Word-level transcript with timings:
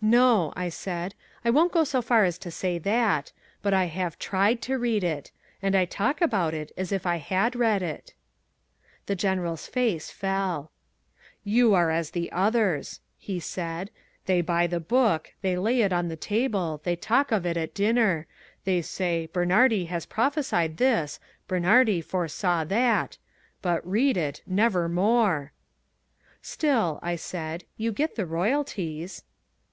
"No," 0.00 0.52
I 0.56 0.68
said, 0.70 1.14
"I 1.44 1.50
won't 1.50 1.72
go 1.72 1.82
so 1.82 2.02
far 2.02 2.24
as 2.24 2.38
to 2.38 2.50
say 2.52 2.78
that. 2.78 3.32
But 3.62 3.74
I 3.74 3.86
have 3.86 4.18
TRIED 4.18 4.62
to 4.62 4.76
read 4.78 5.02
it. 5.02 5.32
And 5.60 5.76
I 5.76 5.84
talk 5.86 6.20
about 6.20 6.54
it 6.54 6.70
as 6.76 6.92
if 6.92 7.04
I 7.04 7.16
had 7.16 7.56
read 7.56 7.82
it." 7.82 8.14
The 9.06 9.16
General's 9.16 9.66
face 9.66 10.10
fell. 10.10 10.70
"You 11.44 11.74
are 11.74 11.90
as 11.90 12.10
the 12.10 12.30
others," 12.30 13.00
he 13.18 13.38
said, 13.40 13.90
"They 14.26 14.40
buy 14.40 14.68
the 14.68 14.78
book, 14.80 15.34
they 15.42 15.56
lay 15.56 15.82
it 15.82 15.92
on 15.92 16.08
the 16.08 16.16
table, 16.16 16.80
they 16.84 16.94
talk 16.96 17.32
of 17.32 17.44
it 17.46 17.56
at 17.56 17.74
dinner, 17.74 18.26
they 18.64 18.82
say 18.82 19.26
'Bernhardi 19.32 19.86
has 19.86 20.06
prophesied 20.06 20.76
this, 20.76 21.18
Bernhardi 21.48 22.00
foresaw 22.00 22.62
that,' 22.64 23.18
but 23.62 23.88
read 23.88 24.16
it, 24.16 24.42
nevermore." 24.46 25.52
"Still," 26.42 26.98
I 27.02 27.14
said, 27.16 27.64
"you 27.76 27.90
get 27.92 28.14
the 28.14 28.26
royalties." 28.26 29.22